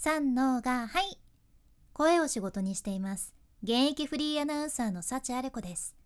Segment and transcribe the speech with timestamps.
[0.00, 1.18] 三のがはい。
[1.92, 3.34] 声を仕事にしています。
[3.64, 5.96] 現役フリーアナウンサーの幸あれ子です。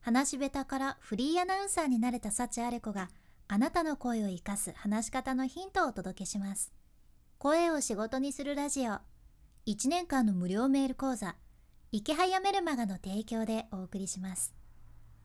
[0.00, 3.10] 話し下手からフリーアナウンサーになれた幸あれ子が
[3.48, 6.72] あなたの声を生かす話し方のヒントをお届けします。
[7.36, 8.92] 声を仕事にするラジオ。
[9.66, 11.36] 1年間の無料メール講座。
[11.90, 14.54] 池早メルマガの提供でお送りします。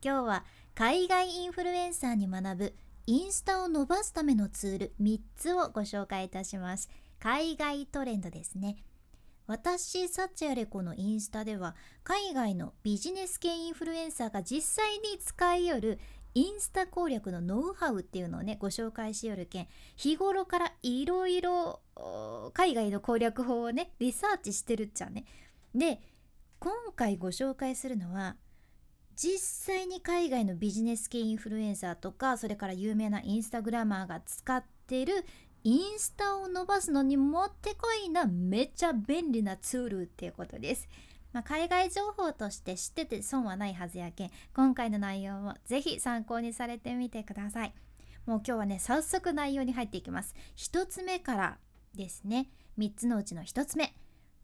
[0.03, 0.43] 今日は
[0.75, 2.75] 海外インフルエンサーに学ぶ
[3.05, 6.89] インスタを伸ばすためのツール3つをご紹介いたします。
[7.19, 8.77] 海外トレンドですね。
[9.47, 15.99] 私サチアレコのインスタでは海外のビジネス系インフルエンサーが実際に使いよる
[16.33, 21.79] インスタ攻略のノウハウっていうのをねご紹介しよるけん日頃からいろいろ
[22.53, 25.23] 海外の攻略法をねリサーチしてるっちゃね。
[25.73, 26.01] で
[26.59, 28.35] 今回ご紹介するのは
[29.15, 35.25] 実際に海外のビジネス系インフルエンサーとかそれから有名なインスタグラマーが使ってる
[35.67, 40.87] インスタを伸ばすのにもってこいなめっちゃ便利なツールっていうことです。
[41.33, 47.73] まあ、海外情報として知ってて損はないはずやけん今回の内容もぜひ参考にされてみてください。
[48.25, 50.35] もう今日はね早速内容に入っていきます。
[50.55, 51.57] 1つ目から
[51.93, 53.93] ですね3つのうちの1つ目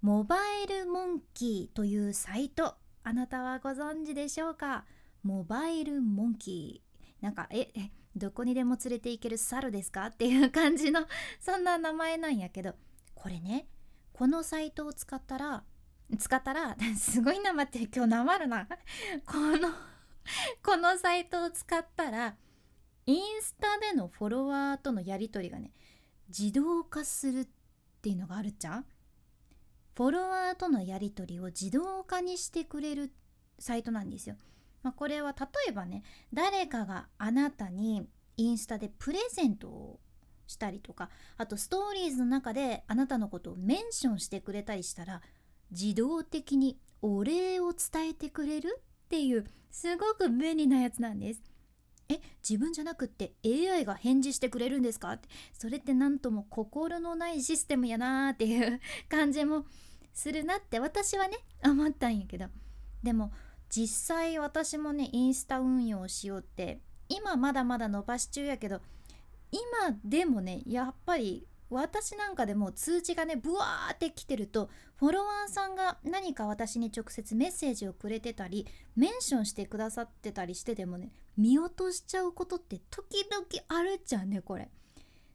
[0.02, 2.76] モバイルモンキーというサイト
[3.06, 4.84] あなたはご存知でしょうか？
[5.24, 6.93] モバイルモンキー
[7.24, 10.08] なんかええどこにでも連れて行ける猿ですか？
[10.08, 11.08] っていう感じの
[11.40, 12.76] そんな名前なんやけど
[13.16, 13.66] これね
[14.12, 15.64] このサイトを使ったら
[16.20, 18.68] 使ったら すごいな待って今日なまるな。
[19.26, 19.70] この
[20.62, 22.36] このサイトを使ったら
[23.06, 25.72] インスタでのフォロワーとのやり取りがね
[26.28, 27.48] 自動化するっ
[28.02, 28.86] ていうのがあるじゃん
[29.96, 33.14] フォロワーとのやり取りを自動化にしてくれる
[33.60, 34.36] サイトなんですよ。
[34.84, 36.04] まあ、これは例えばね
[36.34, 40.00] 誰かがあなたにインスタでプレゼントを
[40.46, 45.22] したりとかあとストーリーズの中であなたのことをメンションしてくれたりしたら
[45.72, 51.42] 自動的にお礼を伝えてくれるっていうすごく便利なやつなんです。
[52.10, 55.14] え自分じゃなくって AI が返事してくれるんですか？
[55.14, 55.30] って。
[55.54, 59.66] それって何とも心のないシステムやなーっていう感じも
[60.14, 62.46] するなって私はね思ったんやけど。
[63.02, 63.32] でも
[63.76, 66.80] 実際私もねインスタ運用しようって
[67.10, 68.82] 今まだまだ伸ばし中やけど
[69.50, 84.70] 今でもねやっぱり私なんかでも通知がねブワーって来てるとフォロワーさんが何か私に直接メッセージをくれてたりメンションしてくださってたりしてでもね見落としちゃうことって時々あるじゃんねこれ。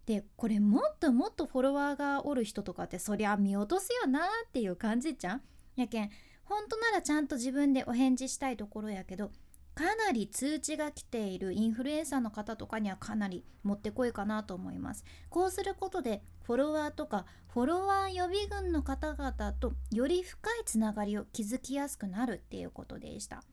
[0.07, 5.43] でこれもっともっとフォロワーがおる人とかってそりゃ見落とすよなっていう感じじゃん
[5.77, 6.11] やけん
[6.49, 9.31] 本当ならちゃんと自分でお返事したいところやけど
[9.75, 15.05] かなり通知が来ているインフルエンサーの方とかにはかなりもってこいかなと思います。
[15.31, 23.45] こうすることでフォロワーとかフォロワー予備軍の方々とより深いつながりを築きやすくなるっていうことでした。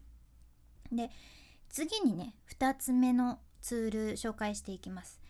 [0.91, 1.11] で
[1.69, 5.21] 次にね2つ目のツール紹介していきます。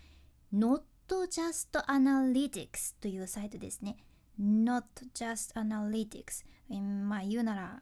[0.54, 3.98] Not Just Analytics というサイトですね。
[4.40, 6.46] Not Just Analytics.
[7.08, 7.82] まあ言うなら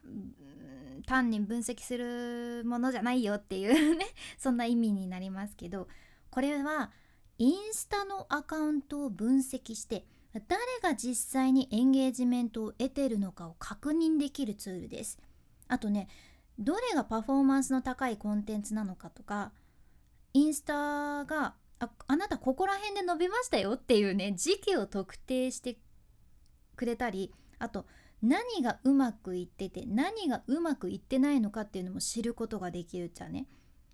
[1.06, 4.06] 単に分析するものじゃないよっていうね
[4.38, 5.88] そんな意味になりますけど
[6.30, 6.90] これは
[7.38, 10.06] インスタのアカウントを分析して
[10.48, 15.18] 誰が実際にエンゲージメントを得てるのかを確認できるツールです。
[15.68, 16.08] あとね
[16.58, 19.52] どれがパフォーマンスの高いコンテンツなのかとか
[20.32, 25.78] インスタがああなたここら辺で伸びましたよっていうね時期を特定して
[26.74, 27.86] くれたりあと
[28.22, 33.46] 何がうまくいってて何がうまくいってないのかっていうのも知ることができるっちゃね。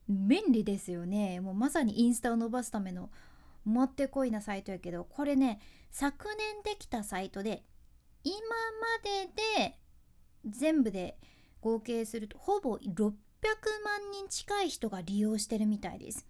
[0.09, 1.41] 便利ですよね。
[1.41, 3.11] もうまさにインスタを伸ばすための
[3.65, 7.65] もってこいなサイトやけどこれね昨年できたサイトで
[8.25, 8.45] 今ま
[9.03, 9.79] でで
[10.47, 11.19] 全部で
[11.61, 13.13] 合計するとほぼ600
[13.85, 16.27] 万人近い人が利用してるみたいです。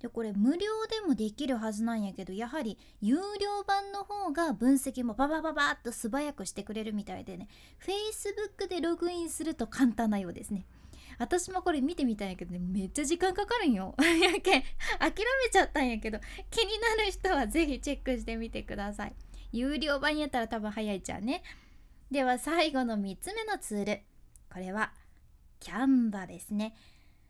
[0.00, 7.48] でこれ無料でもできるはずなんやけどやはり有料版の方が分析もババババッと素早くしてくれるみたいでね
[7.84, 10.66] Facebook でログインすると簡単なようですね。
[11.18, 13.94] 私もこれ見てみたんやけどねめっちゃ時間かかるんよ。
[13.98, 14.62] やけん諦
[15.00, 16.20] めちゃったんやけど
[16.50, 19.14] 気になる人は是非チェックしてみてください。
[19.50, 21.42] 有料版やったら多分早いじゃんね。
[22.10, 24.02] では最後の3つ目のツール。
[24.52, 24.92] これは
[25.58, 26.74] キャンバですね。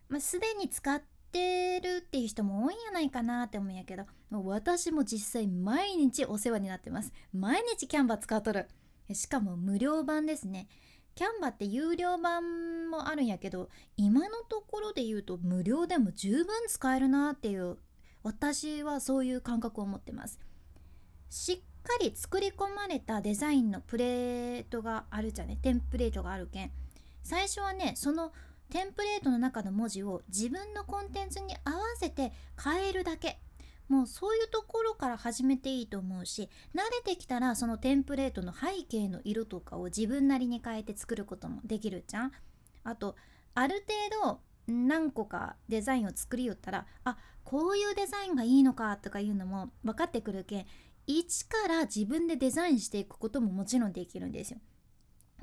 [0.09, 1.03] まあ、すでに使っ
[1.38, 7.12] てるっていう人も多いんやないかなって思うんやけどもう私も実際毎日お世話になってます。
[7.32, 8.67] 毎日キャンバー使っとる。
[9.12, 10.69] しかも無料版ですね。
[11.14, 17.79] キャンバーって有料版もあるんやけど今のところで言うと無料でも十分使えるなっていう
[18.23, 20.38] 私はそういう感覚を持ってます。
[21.31, 26.70] しっかり作り込まれたデザインのプレートがあるじゃねテンプレートがあるけん。
[27.23, 28.32] 最初はねその
[28.70, 32.32] テンプレートの中の文字を自分のコンテンツに合わせて
[32.62, 33.38] 変えるだけ
[33.88, 42.32] もうそういうところから始めていいと思うし慣れてきたらそのテンプレートの背景の色とかを自分なりに変えて作ることもできるじゃん
[42.85, 43.17] あと
[43.55, 43.82] ある
[44.20, 50.67] 程度何個かデザインを作りよったらあこういうデザインがいいのかとかいうのも分かってくるけん
[51.06, 54.59] 一から自分でデザインしていくことももちろんできるんですよ。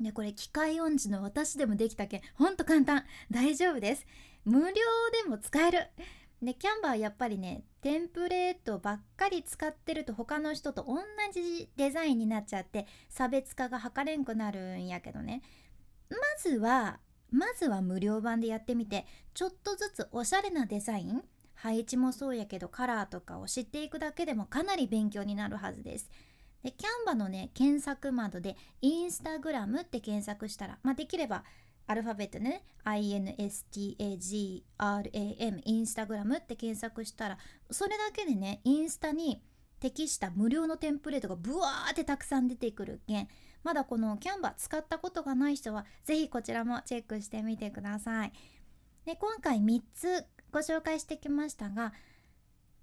[0.00, 3.04] でこれ機械音痴の私でもできたけんほんと簡単。
[3.30, 4.06] 大丈夫です。
[4.44, 4.66] 無料
[5.24, 5.78] でも使える。
[6.42, 10.98] でキャンバーやっぱりねテンプレートばっかり使ってると他の人と同
[11.32, 15.42] じデザインになっちゃって差別化が図れんくなるんやけどね。
[16.10, 17.00] まずは
[17.30, 21.22] まずは無料版でやってみてちょっとずつおしゃれなデザイン
[21.54, 26.10] 配置もそうやけどカラーとかを知っていくだけでもかなり勉強になるはずです。
[26.66, 31.44] でキャンバのね検索窓でインスタグラムって検索したら、まあ、できれば
[31.86, 34.64] アルファベットね INSTAGRAM
[35.64, 37.38] インスタグラムって検索したら
[37.70, 39.40] それだけでねインスタに
[39.78, 43.28] 適した無料のテンプレートがブワーってたくさん出てくるけん
[43.62, 48.32] まだこのキャンバ使ったことがない人は是非こちらもチェックしてみてください。
[49.04, 51.92] で今回3つご紹介してきましたが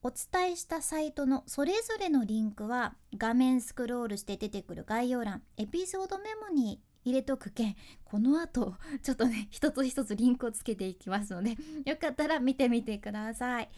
[0.06, 11.56] お伝えしたサイトのそれぞれのリンクは画面スクロールして出てくる概要欄エピソードメモに入れとくけんこの後ちょっとね 一つ一つリンクをつけていきますので
[11.90, 13.70] よかったら見てみてください。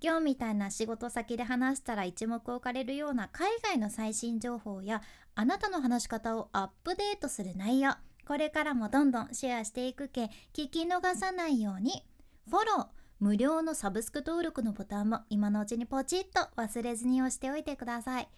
[0.00, 5.02] 今日みたいな仕事先で話したら一目置かれるような海外の最新情報や
[5.34, 7.92] あなたの話し方をアップデートする内容
[8.26, 12.02] これからもどんどんシェアしていくけ聞き逃さないように
[12.48, 18.28] フォロー無料のサブスク登録のボタンも今のうちにポチッと忘れずに押しておいてください。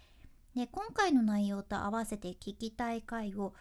[0.54, 3.54] で今回の内容と合わせて聞きたい回を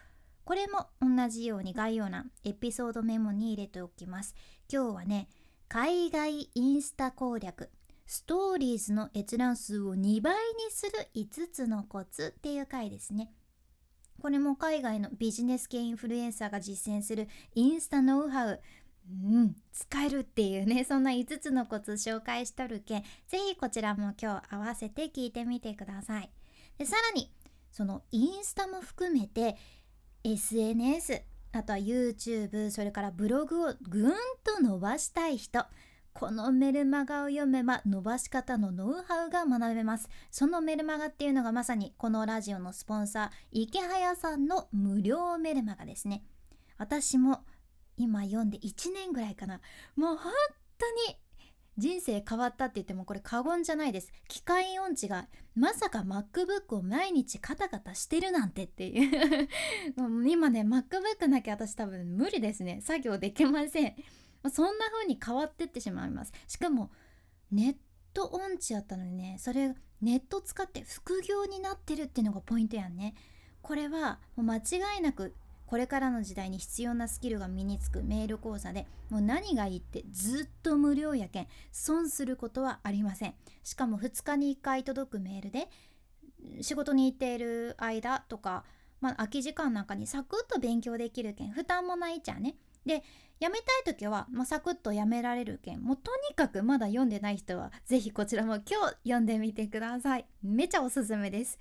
[0.44, 4.36] これも同じように概要欄エピソードメモに入れておきます。
[4.72, 5.28] 今日はね
[5.68, 7.70] 海外インスタ攻略
[8.06, 13.32] ストーリーズの閲覧数を2倍にする5つのコツっていう回ですね。
[14.22, 18.62] これも海外のビジネス系インフルエンサーが実践するインスタノウハウ
[19.08, 26.32] うん、使えるっていうね そんな5つのコツ紹介しとるけん是非こちらも今日合わせて聞いてみてください。
[26.78, 27.32] でさらに
[27.72, 29.58] そのインスタも含めて
[30.24, 31.22] SNS
[31.52, 34.14] あとは YouTube それからブログをぐん
[34.44, 35.66] と伸ばしたい人
[36.14, 40.08] このメルマガを読めば伸ばし方のノウハウが学べます。
[40.32, 46.24] そのメルマガっていうのがまさにこのラジオのスポンサー池早さんの無料メルマガですね。
[46.78, 47.44] 私も
[47.98, 49.62] 今読んで1年ぐらいかな。
[49.96, 50.34] もう本
[50.78, 51.18] 当に
[51.78, 54.12] 人生変わったって言ってもこれ過言じゃないです。
[54.28, 59.50] 機械音痴がまさか MacBook を毎日カタカタしてるなんてっていう。
[60.28, 62.80] 今ね MacBook なきゃ私多分無理ですね。
[62.82, 63.96] 作業できません。
[64.52, 66.32] そんな風に変わってってしまいます。
[66.48, 66.92] しかも
[67.52, 67.78] ネッ
[68.14, 73.16] ト音痴やったのにねそれネット使って副業になってるっていうのがポイントやんね。
[73.62, 74.62] これはもう間違
[75.00, 75.34] いなく
[75.66, 83.34] これからの時代に必要なスキルが身につくメール講座でもう何がいいってずっと無料やけん損することはありません。
[83.64, 85.70] しかも2日に1回届くメールで
[86.62, 88.64] 仕事に行っている間とか、
[89.02, 92.56] まあ、空き時間なんかにサクッと勉強できるけん負担もないじゃんね。
[92.86, 93.04] で
[93.40, 100.26] やめたい時は、まあ、サクッとやめられるけんもうとにかくまだ読んでない人は是非こちらも今日読んでみてください。
[100.44, 101.58] めちゃおすすめです。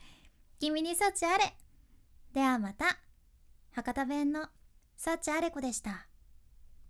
[0.61, 1.57] 君に幸あれ。
[2.33, 3.04] ではまた。
[3.75, 4.47] 博多弁の
[4.97, 6.07] サッチアレコでした。